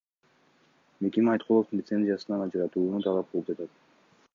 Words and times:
Мекеме 1.03 1.31
Айткуловду 1.33 1.77
лицензиясынан 1.83 2.45
ажыратууну 2.47 3.05
талап 3.11 3.31
кылып 3.33 3.53
жатат. 3.55 3.79